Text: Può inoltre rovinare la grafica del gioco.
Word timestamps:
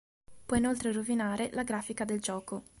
Può 0.47 0.57
inoltre 0.57 0.91
rovinare 0.91 1.51
la 1.53 1.61
grafica 1.61 2.05
del 2.05 2.19
gioco. 2.21 2.63